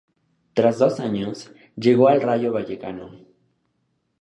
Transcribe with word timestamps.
Tras 0.55 0.79
dos 0.79 0.99
años, 0.99 1.51
llegó 1.75 2.07
al 2.07 2.21
Rayo 2.23 2.51
Vallecano. 2.51 3.11